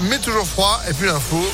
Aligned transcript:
mais 0.00 0.18
toujours 0.18 0.46
froid. 0.46 0.80
Et 0.88 0.92
puis 0.92 1.06
l'info. 1.06 1.44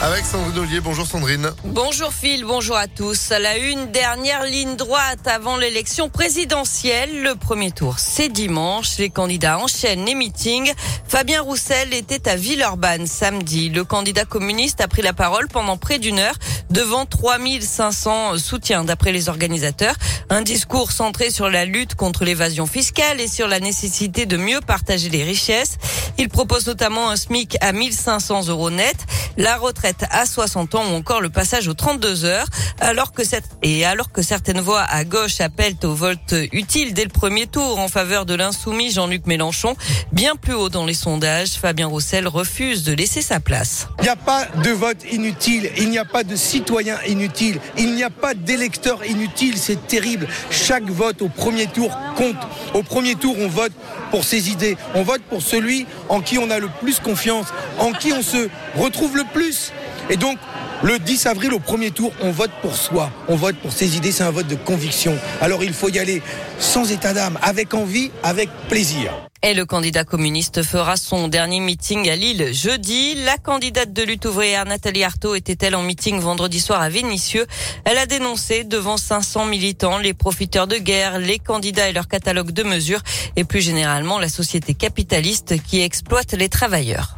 Avec 0.00 0.24
Sandrine 0.24 0.58
Ollier. 0.60 0.80
Bonjour 0.80 1.04
Sandrine. 1.04 1.50
Bonjour 1.64 2.12
Phil, 2.12 2.44
bonjour 2.44 2.76
à 2.76 2.86
tous. 2.86 3.30
La 3.30 3.58
une, 3.58 3.90
dernière 3.90 4.44
ligne 4.44 4.76
droite 4.76 5.26
avant 5.26 5.56
l'élection 5.56 6.08
présidentielle. 6.08 7.24
Le 7.24 7.34
premier 7.34 7.72
tour, 7.72 7.98
c'est 7.98 8.28
dimanche. 8.28 8.96
Les 8.98 9.10
candidats 9.10 9.58
enchaînent 9.58 10.04
les 10.04 10.14
meetings. 10.14 10.72
Fabien 11.08 11.42
Roussel 11.42 11.92
était 11.94 12.28
à 12.28 12.36
Villeurbanne 12.36 13.08
samedi. 13.08 13.70
Le 13.70 13.82
candidat 13.82 14.24
communiste 14.24 14.80
a 14.80 14.86
pris 14.86 15.02
la 15.02 15.12
parole 15.12 15.48
pendant 15.48 15.76
près 15.76 15.98
d'une 15.98 16.20
heure 16.20 16.36
devant 16.70 17.04
3500 17.04 18.38
soutiens 18.38 18.84
d'après 18.84 19.10
les 19.10 19.28
organisateurs. 19.28 19.96
Un 20.30 20.42
discours 20.42 20.92
centré 20.92 21.30
sur 21.30 21.50
la 21.50 21.64
lutte 21.64 21.96
contre 21.96 22.24
l'évasion 22.24 22.66
fiscale 22.66 23.20
et 23.20 23.26
sur 23.26 23.48
la 23.48 23.58
nécessité 23.58 24.26
de 24.26 24.36
mieux 24.36 24.60
partager 24.60 25.08
les 25.08 25.24
richesses. 25.24 25.76
Il 26.18 26.28
propose 26.28 26.68
notamment 26.68 27.10
un 27.10 27.16
SMIC 27.16 27.56
à 27.60 27.72
1500 27.72 28.46
euros 28.46 28.70
net 28.70 28.96
la 29.38 29.56
retraite 29.56 29.87
à 30.10 30.26
60 30.26 30.74
ans 30.74 30.84
ou 30.92 30.94
encore 30.94 31.20
le 31.20 31.30
passage 31.30 31.68
aux 31.68 31.74
32 31.74 32.24
heures. 32.24 32.46
Alors 32.80 33.12
que 33.12 33.24
cette, 33.24 33.44
et 33.62 33.84
alors 33.84 34.12
que 34.12 34.22
certaines 34.22 34.60
voix 34.60 34.82
à 34.82 35.04
gauche 35.04 35.40
appellent 35.40 35.76
au 35.84 35.94
vote 35.94 36.34
utile 36.52 36.94
dès 36.94 37.04
le 37.04 37.10
premier 37.10 37.46
tour 37.46 37.78
en 37.78 37.88
faveur 37.88 38.26
de 38.26 38.34
l'insoumis 38.34 38.90
Jean-Luc 38.90 39.26
Mélenchon, 39.26 39.76
bien 40.12 40.36
plus 40.36 40.54
haut 40.54 40.68
dans 40.68 40.86
les 40.86 40.94
sondages, 40.94 41.50
Fabien 41.50 41.86
Roussel 41.86 42.28
refuse 42.28 42.84
de 42.84 42.92
laisser 42.92 43.22
sa 43.22 43.40
place. 43.40 43.88
Il 43.98 44.04
n'y 44.04 44.08
a 44.08 44.16
pas 44.16 44.46
de 44.62 44.70
vote 44.70 45.04
inutile, 45.10 45.70
il 45.76 45.90
n'y 45.90 45.98
a 45.98 46.04
pas 46.04 46.24
de 46.24 46.36
citoyen 46.36 46.98
inutile, 47.06 47.60
il 47.76 47.94
n'y 47.94 48.02
a 48.02 48.10
pas 48.10 48.34
d'électeur 48.34 49.04
inutile, 49.04 49.56
c'est 49.56 49.86
terrible. 49.86 50.28
Chaque 50.50 50.88
vote 50.88 51.22
au 51.22 51.28
premier 51.28 51.66
tour 51.66 51.96
compte. 52.16 52.36
Au 52.74 52.82
premier 52.82 53.14
tour, 53.14 53.36
on 53.38 53.48
vote 53.48 53.72
pour 54.10 54.24
ses 54.24 54.50
idées, 54.50 54.76
on 54.94 55.02
vote 55.02 55.22
pour 55.28 55.42
celui 55.42 55.86
en 56.08 56.20
qui 56.20 56.38
on 56.38 56.50
a 56.50 56.58
le 56.58 56.68
plus 56.80 57.00
confiance, 57.00 57.46
en 57.78 57.92
qui 57.92 58.12
on 58.12 58.22
se 58.22 58.48
retrouve 58.76 59.16
le 59.16 59.24
plus. 59.32 59.72
Et 60.10 60.16
donc, 60.16 60.38
le 60.82 60.98
10 60.98 61.26
avril, 61.26 61.52
au 61.52 61.58
premier 61.58 61.90
tour, 61.90 62.12
on 62.22 62.30
vote 62.30 62.52
pour 62.62 62.76
soi, 62.76 63.10
on 63.26 63.34
vote 63.34 63.56
pour 63.56 63.72
ses 63.72 63.96
idées, 63.96 64.12
c'est 64.12 64.22
un 64.22 64.30
vote 64.30 64.46
de 64.46 64.54
conviction. 64.54 65.18
Alors 65.40 65.64
il 65.64 65.72
faut 65.72 65.88
y 65.88 65.98
aller 65.98 66.22
sans 66.58 66.90
état 66.92 67.12
d'âme, 67.12 67.36
avec 67.42 67.74
envie, 67.74 68.10
avec 68.22 68.48
plaisir. 68.68 69.12
Et 69.42 69.54
le 69.54 69.66
candidat 69.66 70.04
communiste 70.04 70.62
fera 70.62 70.96
son 70.96 71.28
dernier 71.28 71.60
meeting 71.60 72.08
à 72.08 72.16
Lille 72.16 72.52
jeudi. 72.52 73.14
La 73.24 73.38
candidate 73.38 73.92
de 73.92 74.02
lutte 74.02 74.24
ouvrière 74.24 74.64
Nathalie 74.64 75.04
Arthaud 75.04 75.34
était-elle 75.34 75.74
en 75.76 75.82
meeting 75.82 76.18
vendredi 76.20 76.60
soir 76.60 76.80
à 76.80 76.88
Vénissieux? 76.88 77.46
Elle 77.84 77.98
a 77.98 78.06
dénoncé 78.06 78.64
devant 78.64 78.96
500 78.96 79.46
militants 79.46 79.98
les 79.98 80.14
profiteurs 80.14 80.66
de 80.66 80.76
guerre, 80.76 81.18
les 81.18 81.38
candidats 81.38 81.88
et 81.88 81.92
leur 81.92 82.08
catalogue 82.08 82.50
de 82.52 82.62
mesures 82.62 83.02
et 83.36 83.44
plus 83.44 83.60
généralement 83.60 84.18
la 84.18 84.28
société 84.28 84.74
capitaliste 84.74 85.60
qui 85.62 85.82
exploite 85.82 86.32
les 86.32 86.48
travailleurs. 86.48 87.17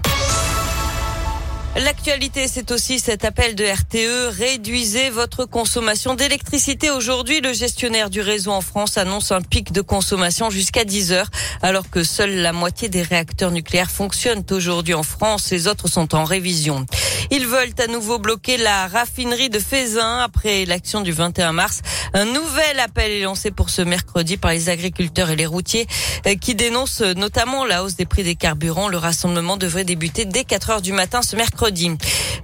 L'actualité, 1.77 2.49
c'est 2.49 2.73
aussi 2.73 2.99
cet 2.99 3.25
appel 3.25 3.55
de 3.55 3.65
RTE. 3.65 4.37
Réduisez 4.37 5.09
votre 5.09 5.45
consommation 5.45 6.15
d'électricité. 6.15 6.91
Aujourd'hui, 6.91 7.41
le 7.41 7.53
gestionnaire 7.53 8.11
du 8.11 8.21
réseau 8.21 8.51
en 8.51 8.61
France 8.61 8.99
annonce 8.99 9.31
un 9.31 9.41
pic 9.41 9.71
de 9.71 9.81
consommation 9.81 10.51
jusqu'à 10.51 10.85
10 10.85 11.13
heures, 11.13 11.31
alors 11.63 11.89
que 11.89 12.03
seule 12.03 12.35
la 12.35 12.53
moitié 12.53 12.89
des 12.89 13.03
réacteurs 13.03 13.53
nucléaires 13.53 13.91
fonctionnent 13.91 14.43
aujourd'hui 14.51 14.95
en 14.95 15.05
France. 15.05 15.49
Les 15.53 15.69
autres 15.69 15.87
sont 15.87 16.13
en 16.17 16.25
révision. 16.25 16.87
Ils 17.31 17.47
veulent 17.47 17.75
à 17.79 17.87
nouveau 17.87 18.19
bloquer 18.19 18.57
la 18.57 18.89
raffinerie 18.89 19.49
de 19.49 19.61
Fézin 19.61 20.19
après 20.19 20.65
l'action 20.65 21.03
du 21.03 21.13
21 21.13 21.53
mars. 21.53 21.83
Un 22.15 22.25
nouvel 22.25 22.81
appel 22.81 23.13
est 23.13 23.23
lancé 23.23 23.53
pour 23.53 23.71
ce 23.71 23.83
mercredi 23.83 24.37
par 24.37 24.51
les 24.51 24.69
agriculteurs 24.69 25.31
et 25.31 25.37
les 25.37 25.47
routiers 25.47 25.87
euh, 26.27 26.35
qui 26.35 26.57
dénoncent 26.57 27.03
notamment 27.03 27.65
la 27.65 27.85
hausse 27.85 27.95
des 27.95 28.07
prix 28.07 28.25
des 28.25 28.35
carburants. 28.35 28.89
Le 28.89 28.97
rassemblement 28.97 29.57
devrait 29.57 29.85
débuter 29.85 30.25
dès 30.25 30.43
4 30.43 30.71
heures 30.71 30.83
du 30.83 30.93
matin 30.93 31.23
ce 31.23 31.37
mercredi. 31.37 31.60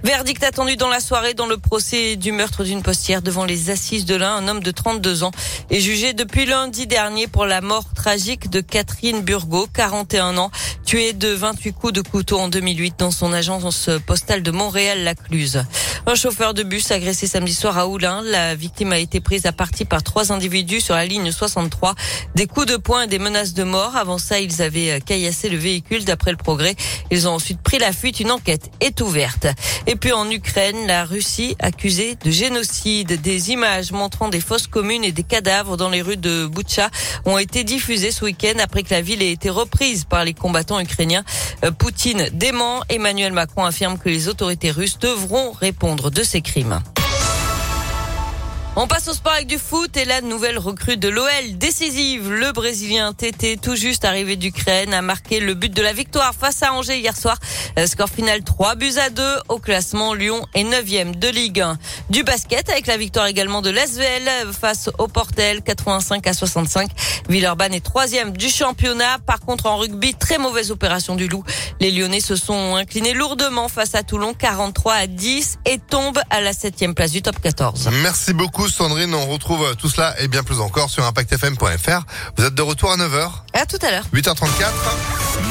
Verdict 0.03 0.43
attendu 0.43 0.75
dans 0.75 0.89
la 0.89 0.99
soirée 0.99 1.33
dans 1.33 1.47
le 1.47 1.57
procès 1.57 2.17
du 2.17 2.31
meurtre 2.31 2.63
d'une 2.63 2.83
postière 2.83 3.23
devant 3.23 3.45
les 3.45 3.71
assises 3.71 4.05
de 4.05 4.15
l'un. 4.15 4.35
Un 4.35 4.47
homme 4.47 4.61
de 4.61 4.69
32 4.69 5.23
ans 5.23 5.31
est 5.71 5.79
jugé 5.79 6.13
depuis 6.13 6.45
lundi 6.45 6.85
dernier 6.85 7.27
pour 7.27 7.45
la 7.45 7.61
mort 7.61 7.85
tragique 7.95 8.49
de 8.51 8.61
Catherine 8.61 9.21
Burgot, 9.21 9.67
41 9.73 10.37
ans, 10.37 10.51
tuée 10.87 11.11
de 11.11 11.27
28 11.27 11.73
coups 11.73 11.91
de 11.91 11.99
couteau 12.01 12.39
en 12.39 12.47
2008 12.47 12.95
dans 12.97 13.11
son 13.11 13.33
agence 13.33 13.89
postale 14.05 14.41
de 14.41 14.51
Montréal-Lacluse. 14.51 15.65
Un 16.05 16.15
chauffeur 16.15 16.53
de 16.53 16.63
bus 16.63 16.91
agressé 16.91 17.27
samedi 17.27 17.53
soir 17.53 17.77
à 17.77 17.89
Oulin. 17.89 18.21
La 18.21 18.55
victime 18.55 18.93
a 18.93 18.97
été 18.97 19.19
prise 19.19 19.45
à 19.45 19.51
partie 19.51 19.83
par 19.83 20.01
trois 20.01 20.31
individus 20.31 20.79
sur 20.79 20.95
la 20.95 21.05
ligne 21.05 21.29
63. 21.29 21.93
Des 22.35 22.47
coups 22.47 22.67
de 22.67 22.77
poing 22.77 23.01
et 23.01 23.07
des 23.07 23.19
menaces 23.19 23.53
de 23.53 23.63
mort. 23.63 23.97
Avant 23.97 24.17
ça, 24.17 24.39
ils 24.39 24.61
avaient 24.61 25.01
caillassé 25.01 25.49
le 25.49 25.57
véhicule 25.57 26.05
d'après 26.05 26.31
le 26.31 26.37
progrès. 26.37 26.77
Ils 27.11 27.27
ont 27.27 27.33
ensuite 27.33 27.61
pris 27.61 27.79
la 27.79 27.91
fuite. 27.91 28.21
Une 28.21 28.31
enquête 28.31 28.71
est 28.79 29.01
ouverte. 29.01 29.47
Et 29.87 29.97
puis 29.97 30.13
en 30.13 30.31
Ukraine, 30.31 30.87
la 30.87 31.03
Russie 31.03 31.57
accusée 31.59 32.15
de 32.23 32.31
génocide. 32.31 33.19
Des 33.21 33.51
images 33.51 33.91
montrant 33.91 34.29
des 34.29 34.39
fosses 34.39 34.67
communes 34.67 35.03
et 35.03 35.11
des 35.11 35.23
cadavres 35.23 35.75
dans 35.75 35.89
les 35.89 36.01
rues 36.01 36.15
de 36.15 36.45
Boutcha 36.45 36.89
ont 37.25 37.37
été 37.37 37.65
diffusées 37.65 38.11
ce 38.11 38.23
week-end 38.23 38.57
après 38.63 38.83
que 38.83 38.91
la 38.91 39.01
ville 39.01 39.21
ait 39.21 39.33
été 39.33 39.49
reprise 39.49 40.05
par 40.05 40.23
les 40.23 40.33
combattants 40.33 40.76
ukrainiens. 40.79 41.23
Euh, 41.63 41.71
Poutine 41.71 42.29
dément. 42.33 42.81
Emmanuel 42.89 43.33
Macron 43.33 43.65
affirme 43.65 43.97
que 43.97 44.09
les 44.09 44.27
autorités 44.27 44.71
russes 44.71 44.99
devront 44.99 45.51
répondre 45.51 46.09
de 46.09 46.23
ces 46.23 46.41
crimes. 46.41 46.79
On 48.79 48.85
passe 48.85 49.07
au 49.07 49.13
sport 49.13 49.33
avec 49.33 49.47
du 49.47 49.57
foot 49.57 49.97
et 49.97 50.05
la 50.05 50.21
nouvelle 50.21 50.59
recrue 50.59 50.97
de 50.97 51.07
l'OL 51.07 51.57
décisive. 51.57 52.31
Le 52.31 52.51
Brésilien 52.51 53.11
Tété, 53.11 53.57
tout 53.57 53.75
juste 53.75 54.05
arrivé 54.05 54.35
d'Ukraine, 54.35 54.93
a 54.93 55.01
marqué 55.01 55.39
le 55.39 55.55
but 55.55 55.73
de 55.73 55.81
la 55.81 55.93
victoire 55.93 56.35
face 56.39 56.61
à 56.61 56.71
Angers 56.73 56.99
hier 56.99 57.17
soir. 57.17 57.37
Euh, 57.79 57.87
score 57.87 58.07
final 58.07 58.43
3 58.43 58.75
buts 58.75 58.93
à 59.03 59.09
2 59.09 59.23
au 59.49 59.57
classement. 59.57 60.13
Lyon 60.13 60.45
est 60.53 60.63
9e 60.63 61.17
de 61.17 61.27
Ligue 61.27 61.61
1. 61.61 61.79
Du 62.11 62.23
basket 62.23 62.69
avec 62.69 62.85
la 62.85 62.97
victoire 62.97 63.25
également 63.25 63.63
de 63.63 63.71
l'SVL 63.71 64.53
face 64.53 64.91
au 64.99 65.07
Portel 65.07 65.63
85 65.63 66.27
à 66.27 66.33
65. 66.33 66.91
Villeurbanne 67.29 67.73
est 67.73 67.83
troisième 67.83 68.37
du 68.37 68.47
championnat. 68.47 69.17
Par 69.25 69.39
contre, 69.39 69.65
en 69.65 69.77
rugby, 69.77 70.13
très 70.13 70.37
mauvaise 70.37 70.69
opération 70.69 71.15
du 71.15 71.27
Loup. 71.27 71.43
Les 71.79 71.89
Lyonnais 71.89 72.21
se 72.21 72.35
sont 72.35 72.75
inclinés 72.75 73.15
lourdement 73.15 73.69
face 73.69 73.95
à 73.95 74.03
Toulon 74.03 74.35
43 74.35 74.93
à 74.93 75.07
10 75.07 75.57
et 75.65 75.79
tombent 75.79 76.21
à 76.29 76.41
la 76.41 76.53
septième 76.53 76.93
place 76.93 77.09
du 77.09 77.23
top 77.23 77.41
14. 77.41 77.89
Merci 78.03 78.33
beaucoup. 78.33 78.66
Sandrine. 78.73 79.13
On 79.13 79.25
retrouve 79.27 79.75
tout 79.75 79.89
cela 79.89 80.19
et 80.19 80.27
bien 80.27 80.43
plus 80.43 80.59
encore 80.59 80.89
sur 80.89 81.05
impactfm.fr. 81.05 82.01
Vous 82.37 82.45
êtes 82.45 82.55
de 82.55 82.61
retour 82.61 82.91
à 82.91 82.97
9h. 82.97 83.29
À 83.53 83.65
tout 83.65 83.79
à 83.81 83.91
l'heure. 83.91 84.05
8h34. 84.13 84.71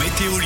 Météo 0.00 0.38